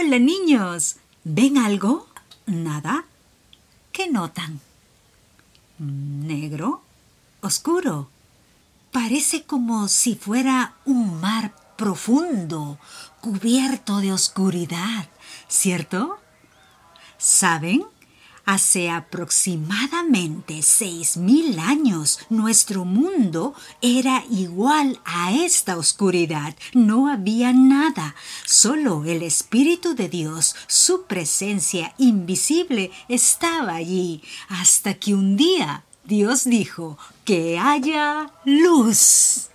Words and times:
Hola 0.00 0.20
niños. 0.20 0.94
¿Ven 1.24 1.58
algo? 1.58 2.06
¿Nada? 2.46 3.04
¿Qué 3.90 4.08
notan? 4.08 4.60
¿Negro? 5.80 6.82
¿Oscuro? 7.40 8.08
Parece 8.92 9.42
como 9.42 9.88
si 9.88 10.14
fuera 10.14 10.74
un 10.84 11.20
mar 11.20 11.52
profundo, 11.76 12.78
cubierto 13.20 13.98
de 13.98 14.12
oscuridad, 14.12 15.08
¿cierto? 15.48 16.20
¿Saben? 17.16 17.84
Hace 18.50 18.88
aproximadamente 18.88 20.62
seis 20.62 21.18
mil 21.18 21.58
años 21.58 22.18
nuestro 22.30 22.86
mundo 22.86 23.52
era 23.82 24.24
igual 24.30 24.98
a 25.04 25.34
esta 25.34 25.76
oscuridad. 25.76 26.56
No 26.72 27.12
había 27.12 27.52
nada, 27.52 28.14
solo 28.46 29.04
el 29.04 29.22
Espíritu 29.22 29.94
de 29.94 30.08
Dios, 30.08 30.56
su 30.66 31.02
presencia 31.02 31.92
invisible, 31.98 32.90
estaba 33.10 33.74
allí, 33.74 34.22
hasta 34.48 34.94
que 34.94 35.12
un 35.12 35.36
día 35.36 35.84
Dios 36.04 36.44
dijo 36.44 36.96
que 37.26 37.58
haya 37.58 38.32
luz. 38.46 39.50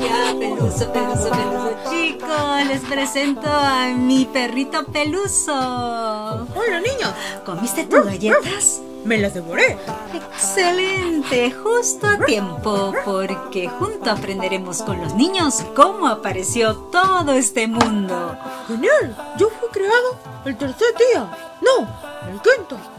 Ya, 0.00 0.34
peluso, 0.38 0.92
peluso, 0.92 1.30
peluso. 1.30 1.76
Chicos, 1.90 2.66
les 2.68 2.80
presento 2.82 3.48
a 3.50 3.88
mi 3.88 4.24
perrito 4.26 4.84
peluso. 4.86 5.52
Hola, 5.54 6.80
niños. 6.80 7.12
¿Comiste 7.44 7.84
tus 7.84 8.04
galletas? 8.04 8.80
Me 9.04 9.18
las 9.18 9.34
devoré. 9.34 9.76
Excelente, 10.14 11.50
justo 11.50 12.06
a 12.06 12.24
tiempo, 12.24 12.94
porque 13.04 13.68
junto 13.68 14.10
aprenderemos 14.10 14.82
con 14.82 14.98
los 15.00 15.14
niños 15.14 15.62
cómo 15.74 16.06
apareció 16.06 16.74
todo 16.76 17.32
este 17.32 17.66
mundo. 17.66 18.38
Genial, 18.66 19.34
yo 19.36 19.50
fui 19.50 19.68
creado 19.70 20.18
el 20.46 20.56
tercer 20.56 20.88
día. 21.12 21.28
No, 21.60 21.86
el 22.30 22.40
quinto. 22.40 22.93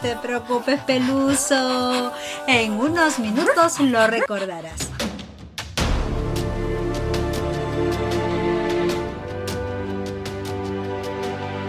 No 0.00 0.02
te 0.10 0.16
preocupes, 0.16 0.80
Peluso. 0.82 2.12
En 2.46 2.72
unos 2.74 3.18
minutos 3.18 3.80
lo 3.80 4.06
recordarás. 4.06 4.90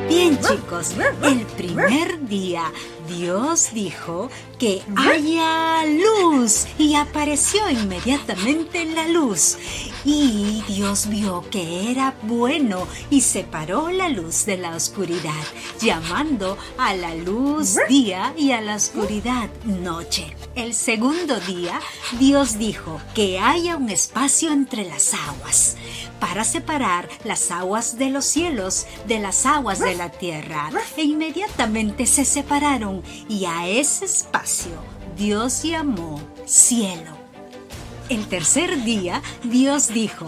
Bien 0.07 0.39
chicos, 0.39 0.93
el 1.23 1.45
primer 1.57 2.19
día 2.27 2.71
Dios 3.09 3.69
dijo 3.73 4.29
que 4.59 4.81
haya 4.95 5.83
luz 5.85 6.67
y 6.77 6.95
apareció 6.95 7.69
inmediatamente 7.69 8.85
la 8.85 9.07
luz. 9.07 9.57
Y 10.05 10.63
Dios 10.67 11.07
vio 11.07 11.43
que 11.49 11.91
era 11.91 12.15
bueno 12.23 12.87
y 13.09 13.21
separó 13.21 13.89
la 13.89 14.09
luz 14.09 14.45
de 14.45 14.57
la 14.57 14.75
oscuridad, 14.75 15.43
llamando 15.81 16.57
a 16.77 16.93
la 16.93 17.15
luz 17.15 17.77
día 17.87 18.33
y 18.37 18.51
a 18.51 18.61
la 18.61 18.75
oscuridad 18.75 19.49
noche. 19.63 20.35
El 20.55 20.73
segundo 20.73 21.39
día 21.39 21.79
Dios 22.19 22.57
dijo 22.57 22.99
que 23.15 23.39
haya 23.39 23.77
un 23.77 23.89
espacio 23.89 24.51
entre 24.51 24.85
las 24.85 25.13
aguas 25.13 25.77
para 26.19 26.43
separar 26.43 27.07
las 27.23 27.49
aguas 27.51 27.97
de 27.97 28.09
los 28.09 28.25
cielos 28.25 28.85
de 29.07 29.19
las 29.19 29.45
aguas 29.45 29.79
de 29.79 29.95
la 29.95 30.11
tierra. 30.11 30.69
E 30.97 31.03
inmediatamente 31.03 32.05
se 32.05 32.25
separaron 32.25 32.98
y 33.27 33.45
a 33.45 33.67
ese 33.67 34.05
espacio 34.05 34.71
Dios 35.17 35.63
llamó 35.63 36.21
cielo. 36.45 37.17
El 38.09 38.25
tercer 38.27 38.83
día 38.83 39.21
Dios 39.43 39.89
dijo, 39.89 40.25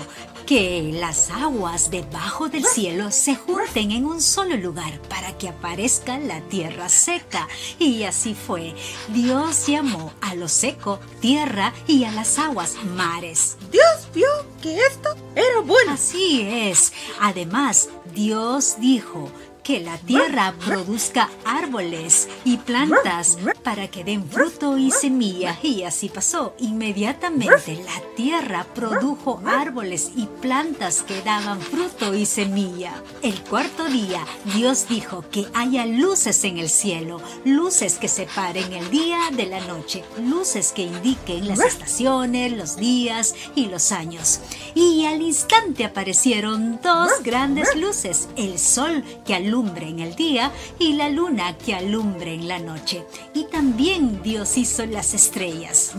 que 0.51 0.91
las 0.93 1.29
aguas 1.29 1.91
debajo 1.91 2.49
del 2.49 2.65
cielo 2.65 3.09
se 3.09 3.35
junten 3.35 3.91
en 3.91 4.05
un 4.05 4.21
solo 4.21 4.57
lugar 4.57 4.99
para 5.03 5.37
que 5.37 5.47
aparezca 5.47 6.19
la 6.19 6.41
tierra 6.41 6.89
seca. 6.89 7.47
Y 7.79 8.03
así 8.03 8.35
fue. 8.35 8.75
Dios 9.13 9.67
llamó 9.67 10.11
a 10.19 10.35
lo 10.35 10.49
seco 10.49 10.99
tierra 11.21 11.73
y 11.87 12.03
a 12.03 12.11
las 12.11 12.37
aguas 12.37 12.75
mares. 12.83 13.55
Dios 13.71 14.09
vio 14.13 14.27
que 14.61 14.75
esto 14.75 15.15
era 15.35 15.61
bueno. 15.61 15.93
Así 15.93 16.41
es. 16.41 16.91
Además, 17.21 17.87
Dios 18.13 18.75
dijo, 18.77 19.31
que 19.71 19.79
la 19.79 19.97
tierra 19.99 20.53
produzca 20.65 21.29
árboles 21.45 22.27
y 22.43 22.57
plantas 22.57 23.37
para 23.63 23.87
que 23.87 24.03
den 24.03 24.27
fruto 24.27 24.77
y 24.77 24.91
semilla. 24.91 25.57
Y 25.63 25.83
así 25.83 26.09
pasó. 26.09 26.53
Inmediatamente 26.59 27.75
la 27.75 28.01
tierra 28.17 28.67
produjo 28.75 29.41
árboles 29.45 30.11
y 30.13 30.25
plantas 30.41 31.03
que 31.03 31.21
daban 31.21 31.61
fruto 31.61 32.13
y 32.13 32.25
semilla. 32.25 33.01
El 33.21 33.41
cuarto 33.43 33.85
día 33.85 34.25
Dios 34.53 34.89
dijo 34.89 35.23
que 35.31 35.45
haya 35.53 35.85
luces 35.85 36.43
en 36.43 36.57
el 36.57 36.67
cielo, 36.67 37.21
luces 37.45 37.93
que 37.93 38.09
separen 38.09 38.73
el 38.73 38.89
día 38.89 39.19
de 39.31 39.45
la 39.45 39.61
noche, 39.67 40.03
luces 40.19 40.73
que 40.73 40.83
indiquen 40.83 41.47
las 41.47 41.61
estaciones, 41.61 42.51
los 42.51 42.75
días 42.75 43.35
y 43.55 43.67
los 43.67 43.93
años. 43.93 44.41
Y 44.75 45.05
al 45.05 45.21
instante 45.21 45.85
aparecieron 45.85 46.81
dos 46.83 47.09
grandes 47.23 47.73
luces, 47.77 48.27
el 48.35 48.59
sol 48.59 49.05
que 49.23 49.35
alumbra 49.35 49.60
en 49.61 49.99
el 49.99 50.15
día 50.15 50.51
y 50.79 50.93
la 50.93 51.09
luna 51.09 51.57
que 51.57 51.75
alumbre 51.75 52.33
en 52.33 52.47
la 52.47 52.59
noche. 52.59 53.05
Y 53.33 53.45
también 53.45 54.21
Dios 54.23 54.57
hizo 54.57 54.85
las 54.85 55.13
estrellas. 55.13 55.93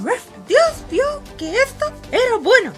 Dios 0.48 0.84
vio 0.90 1.04
que 1.38 1.54
esto 1.54 1.86
era 2.10 2.36
bueno. 2.40 2.72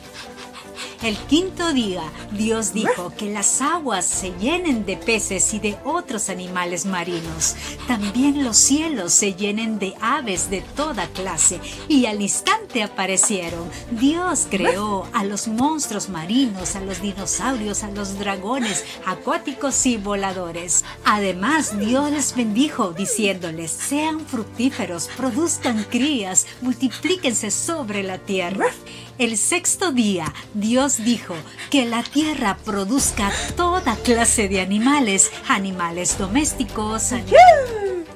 El 1.05 1.19
quinto 1.19 1.75
día, 1.75 2.03
Dios 2.33 2.73
dijo 2.73 3.13
que 3.15 3.31
las 3.31 3.61
aguas 3.61 4.07
se 4.07 4.33
llenen 4.41 4.87
de 4.87 4.97
peces 4.97 5.53
y 5.53 5.59
de 5.59 5.77
otros 5.85 6.31
animales 6.31 6.87
marinos. 6.87 7.57
También 7.87 8.43
los 8.43 8.57
cielos 8.57 9.13
se 9.13 9.35
llenen 9.35 9.79
de 9.79 9.93
aves 10.01 10.49
de 10.49 10.63
toda 10.63 11.07
clase. 11.09 11.61
Y 11.89 12.07
al 12.07 12.23
instante 12.23 12.83
aparecieron. 12.83 13.69
Dios 13.91 14.47
creó 14.49 15.07
a 15.13 15.25
los 15.25 15.47
monstruos 15.47 16.09
marinos, 16.09 16.75
a 16.75 16.81
los 16.81 17.03
dinosaurios, 17.03 17.85
a 17.85 17.91
los 17.91 18.19
dragones, 18.19 18.83
acuáticos 19.05 19.85
y 19.85 19.99
voladores. 19.99 20.87
Además, 21.05 21.79
Dios 21.79 22.13
les 22.13 22.35
bendijo 22.35 22.95
diciéndoles, 22.95 23.71
sean 23.71 24.21
fructíferos, 24.21 25.11
produzcan 25.19 25.85
crías, 25.85 26.47
multiplíquense 26.63 27.51
sobre 27.51 28.03
la 28.03 28.17
tierra. 28.17 28.69
El 29.17 29.37
sexto 29.37 29.93
día, 29.93 30.35
Dios 30.55 31.05
dijo 31.05 31.37
que 31.71 31.87
la 31.87 32.03
tierra 32.03 32.59
produzca 32.65 33.31
toda 33.57 33.95
clase 33.95 34.49
de 34.49 34.61
animales, 34.61 35.31
animales 35.47 36.19
domésticos, 36.19 37.13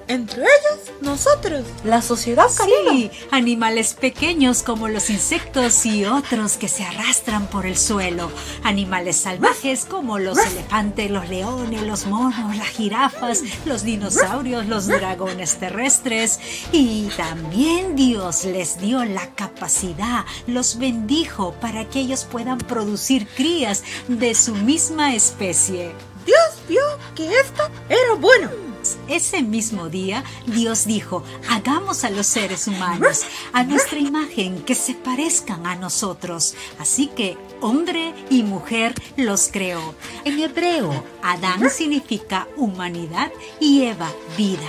entre 0.09 0.43
ellos 0.43 0.93
nosotros, 1.01 1.65
la 1.85 2.03
sociedad 2.03 2.47
canina. 2.57 2.91
Sí, 2.91 3.11
animales 3.31 3.95
pequeños 3.95 4.63
como 4.63 4.89
los 4.89 5.11
insectos 5.11 5.87
y 5.87 6.05
otros 6.05 6.57
que 6.57 6.69
se 6.69 6.85
arrastran 6.85 7.47
por 7.47 7.67
el 7.67 7.77
suelo, 7.77 8.31
animales 8.65 9.19
salvajes 9.19 9.85
como 9.85 10.19
los 10.19 10.39
elefantes, 10.39 11.11
los 11.11 11.29
leones, 11.29 11.83
los 11.83 12.07
monos, 12.07 12.57
las 12.57 12.69
jirafas, 12.69 13.43
los 13.65 13.83
dinosaurios, 13.83 14.67
los 14.67 14.87
dragones 14.87 15.57
terrestres 15.57 16.41
y 16.73 17.09
también 17.17 17.95
Dios 17.95 18.45
les 18.45 18.81
dio 18.81 19.05
la 19.05 19.35
capacidad, 19.35 20.25
los 20.47 20.79
bendijo 20.79 21.53
para 21.61 21.89
que 21.89 22.01
ellos 22.01 22.25
puedan 22.25 22.59
producir 22.59 23.27
crías 23.29 23.85
de 24.09 24.35
su 24.35 24.55
misma 24.55 25.15
especie. 25.15 25.93
Dios 26.25 26.39
vio 26.69 26.83
que 27.15 27.29
esto 27.41 27.63
era 27.89 28.15
bueno 28.19 28.68
ese 29.09 29.43
mismo 29.43 29.89
día, 29.89 30.25
Dios 30.47 30.85
dijo, 30.85 31.23
hagamos 31.49 32.05
a 32.05 32.11
los 32.11 32.27
seres 32.27 32.67
humanos 32.67 33.23
a 33.53 33.65
nuestra 33.65 33.99
imagen 33.99 34.63
que 34.63 34.75
se 34.75 34.95
parezcan 34.95 35.67
a 35.67 35.77
nosotros. 35.77 36.55
Así 36.79 37.09
que 37.09 37.37
hombre 37.61 38.15
y 38.31 38.43
mujer 38.43 38.95
los 39.17 39.49
creó. 39.53 39.95
En 40.25 40.39
hebreo, 40.39 41.05
Adán 41.29 41.69
significa 41.69 42.49
humanidad 42.57 43.31
y 43.61 43.83
Eva 43.83 44.11
vida. 44.39 44.67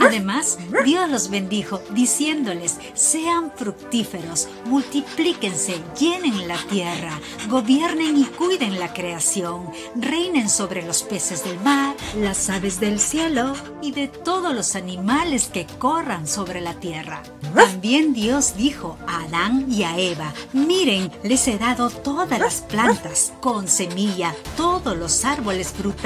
Además, 0.00 0.58
Dios 0.84 1.08
los 1.08 1.30
bendijo 1.30 1.80
diciéndoles, 1.90 2.78
sean 2.94 3.52
fructíferos, 3.54 4.48
multiplíquense, 4.64 5.80
llenen 5.98 6.48
la 6.48 6.58
tierra, 6.68 7.18
gobiernen 7.48 8.18
y 8.18 8.24
cuiden 8.24 8.80
la 8.80 8.92
creación, 8.92 9.70
reinen 9.94 10.50
sobre 10.50 10.82
los 10.82 11.04
peces 11.04 11.44
del 11.44 11.58
mar, 11.60 11.94
las 12.18 12.50
aves 12.50 12.80
del 12.80 12.98
cielo 12.98 13.54
y 13.80 13.92
de 13.92 14.08
todos 14.08 14.52
los 14.52 14.74
animales 14.74 15.46
que 15.46 15.64
corran 15.78 16.26
sobre 16.26 16.60
la 16.60 16.74
tierra. 16.74 17.22
También 17.54 18.12
Dios 18.12 18.56
dijo 18.56 18.98
a 19.06 19.22
Adán 19.22 19.66
y 19.70 19.84
a 19.84 19.96
Eva, 19.96 20.34
miren, 20.52 21.10
les 21.22 21.46
he 21.48 21.56
dado 21.56 21.88
todas 21.88 22.38
las 22.38 22.62
plantas 22.62 23.32
con 23.40 23.68
semilla, 23.68 24.34
todos 24.56 24.96
los 24.96 25.24
árboles 25.24 25.68
frutales 25.68 25.99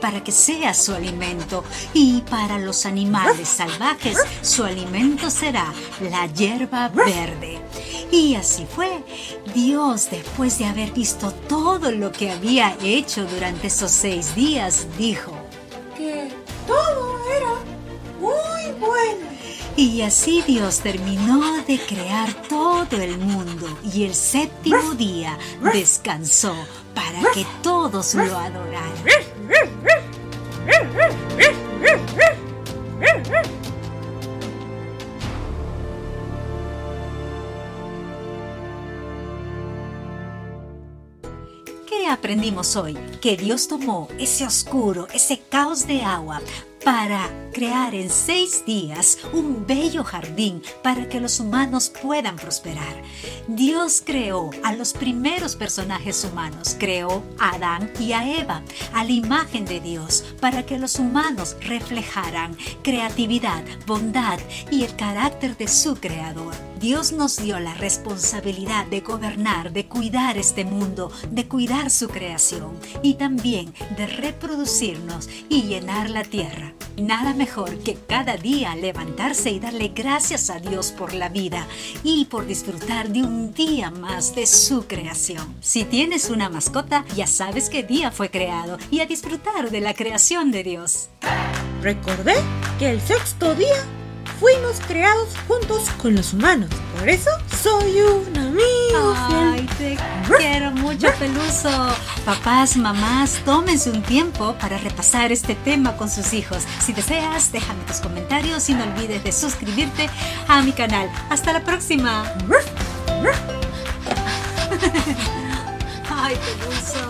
para 0.00 0.22
que 0.22 0.32
sea 0.32 0.74
su 0.74 0.94
alimento 0.94 1.64
y 1.92 2.22
para 2.22 2.58
los 2.58 2.86
animales 2.86 3.04
animales 3.04 3.48
salvajes, 3.48 4.18
su 4.40 4.64
alimento 4.64 5.30
será 5.30 5.72
la 6.00 6.26
hierba 6.26 6.88
verde. 6.88 7.60
Y 8.10 8.34
así 8.34 8.66
fue. 8.66 9.04
Dios, 9.54 10.10
después 10.10 10.58
de 10.58 10.66
haber 10.66 10.92
visto 10.92 11.32
todo 11.48 11.90
lo 11.90 12.12
que 12.12 12.30
había 12.30 12.76
hecho 12.82 13.26
durante 13.26 13.66
esos 13.66 13.90
seis 13.90 14.34
días, 14.34 14.86
dijo 14.96 15.32
que 15.96 16.30
todo 16.66 17.18
era 17.36 17.54
muy 18.20 18.72
bueno. 18.78 19.26
Y 19.76 20.02
así 20.02 20.42
Dios 20.46 20.78
terminó 20.78 21.62
de 21.64 21.78
crear 21.78 22.32
todo 22.48 22.96
el 23.02 23.18
mundo 23.18 23.78
y 23.92 24.04
el 24.04 24.14
séptimo 24.14 24.94
día 24.94 25.36
descansó 25.72 26.54
para 26.94 27.32
que 27.32 27.44
todos 27.62 28.14
lo 28.14 28.38
adoraran. 28.38 29.23
Aprendimos 42.24 42.74
hoy? 42.76 42.96
Que 43.20 43.36
Dios 43.36 43.68
tomó 43.68 44.08
ese 44.18 44.46
oscuro, 44.46 45.06
ese 45.12 45.40
caos 45.50 45.86
de 45.86 46.00
agua 46.00 46.40
para 46.82 47.30
crear 47.52 47.94
en 47.94 48.08
seis 48.08 48.64
días 48.64 49.18
un 49.34 49.66
bello 49.66 50.02
jardín 50.04 50.62
para 50.82 51.06
que 51.06 51.20
los 51.20 51.38
humanos 51.38 51.92
puedan 52.02 52.36
prosperar. 52.36 53.02
Dios 53.46 54.02
creó 54.02 54.50
a 54.62 54.72
los 54.72 54.94
primeros 54.94 55.54
personajes 55.54 56.24
humanos, 56.24 56.76
creó 56.78 57.22
a 57.38 57.56
Adán 57.56 57.90
y 58.00 58.12
a 58.12 58.38
Eva 58.40 58.62
a 58.94 59.04
la 59.04 59.12
imagen 59.12 59.66
de 59.66 59.80
Dios 59.80 60.24
para 60.40 60.64
que 60.64 60.78
los 60.78 60.98
humanos 60.98 61.56
reflejaran 61.60 62.56
creatividad, 62.82 63.64
bondad 63.86 64.38
y 64.70 64.84
el 64.84 64.96
carácter 64.96 65.58
de 65.58 65.68
su 65.68 65.96
creador. 65.96 66.54
Dios 66.84 67.12
nos 67.12 67.38
dio 67.38 67.58
la 67.60 67.72
responsabilidad 67.72 68.84
de 68.84 69.00
gobernar, 69.00 69.72
de 69.72 69.86
cuidar 69.86 70.36
este 70.36 70.66
mundo, 70.66 71.10
de 71.30 71.48
cuidar 71.48 71.88
su 71.88 72.08
creación 72.08 72.78
y 73.02 73.14
también 73.14 73.72
de 73.96 74.06
reproducirnos 74.06 75.30
y 75.48 75.62
llenar 75.62 76.10
la 76.10 76.24
tierra. 76.24 76.74
Nada 76.98 77.32
mejor 77.32 77.78
que 77.78 77.94
cada 77.94 78.36
día 78.36 78.76
levantarse 78.76 79.50
y 79.50 79.60
darle 79.60 79.92
gracias 79.94 80.50
a 80.50 80.60
Dios 80.60 80.92
por 80.92 81.14
la 81.14 81.30
vida 81.30 81.66
y 82.02 82.26
por 82.26 82.44
disfrutar 82.46 83.08
de 83.08 83.22
un 83.22 83.54
día 83.54 83.90
más 83.90 84.34
de 84.34 84.44
su 84.44 84.86
creación. 84.86 85.56
Si 85.62 85.84
tienes 85.84 86.28
una 86.28 86.50
mascota, 86.50 87.06
ya 87.16 87.26
sabes 87.26 87.70
qué 87.70 87.82
día 87.82 88.10
fue 88.10 88.30
creado 88.30 88.76
y 88.90 89.00
a 89.00 89.06
disfrutar 89.06 89.70
de 89.70 89.80
la 89.80 89.94
creación 89.94 90.50
de 90.50 90.62
Dios. 90.62 91.08
Recordé 91.80 92.34
que 92.78 92.90
el 92.90 93.00
sexto 93.00 93.54
día 93.54 93.86
fuimos 94.40 94.80
creados 94.86 95.28
juntos 95.46 95.88
con 95.98 96.14
los 96.14 96.32
humanos. 96.32 96.70
Por 96.98 97.08
eso 97.08 97.30
soy 97.62 98.00
un 98.00 98.36
amigo. 98.36 99.14
Ay, 99.16 99.68
te 99.78 99.96
quiero 100.36 100.70
mucho, 100.72 101.08
Peluso. 101.18 101.70
Papás, 102.24 102.76
mamás, 102.76 103.40
tómense 103.44 103.90
un 103.90 104.02
tiempo 104.02 104.54
para 104.60 104.78
repasar 104.78 105.32
este 105.32 105.54
tema 105.54 105.96
con 105.96 106.08
sus 106.10 106.32
hijos. 106.32 106.64
Si 106.80 106.92
deseas, 106.92 107.52
déjame 107.52 107.84
tus 107.84 107.98
comentarios 107.98 108.68
y 108.68 108.74
no 108.74 108.84
olvides 108.84 109.22
de 109.24 109.32
suscribirte 109.32 110.08
a 110.48 110.62
mi 110.62 110.72
canal. 110.72 111.10
Hasta 111.30 111.52
la 111.52 111.64
próxima. 111.64 112.24
Ay, 116.10 116.36
Peluso. 116.36 117.08